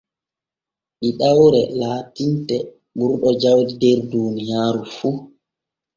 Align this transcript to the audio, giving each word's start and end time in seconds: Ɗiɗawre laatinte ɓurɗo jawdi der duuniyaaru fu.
Ɗiɗawre 0.99 1.61
laatinte 1.79 2.55
ɓurɗo 2.97 3.27
jawdi 3.41 3.73
der 3.81 3.97
duuniyaaru 4.09 4.83
fu. 4.95 5.07